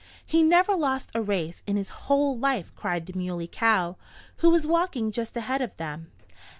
"He 0.25 0.41
never 0.41 0.75
lost 0.75 1.11
a 1.13 1.21
race 1.21 1.61
in 1.67 1.75
his 1.75 1.89
whole 1.89 2.35
life!" 2.35 2.71
cried 2.75 3.05
the 3.05 3.13
Muley 3.13 3.45
Cow, 3.47 3.97
who 4.37 4.49
was 4.49 4.65
walking 4.65 5.11
just 5.11 5.37
ahead 5.37 5.61
of 5.61 5.77
them. 5.77 6.09